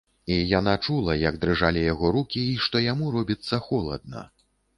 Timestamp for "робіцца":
3.19-3.61